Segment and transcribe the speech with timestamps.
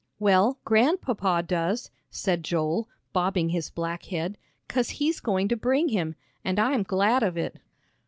[0.17, 4.35] "Well, Grandpapa does," said Joel, bobbing his black head,
[4.67, 7.59] "'cause he's going to bring him; an' I'm glad of it."